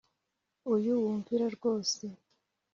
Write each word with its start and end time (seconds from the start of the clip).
Uyu 0.73 0.91
wumvira 1.01 1.45
rwose 1.55 2.03